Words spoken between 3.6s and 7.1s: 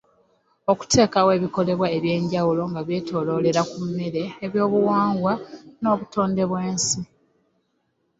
ku mmere, eby’obuwangwa, n’obutonde bw’ensi.